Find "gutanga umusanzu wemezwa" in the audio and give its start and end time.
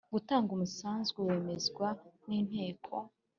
0.13-1.87